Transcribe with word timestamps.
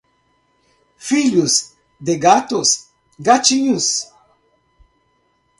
Filhos 0.97 1.75
de 1.99 2.17
gatos, 2.17 2.89
gatinhos. 3.19 4.11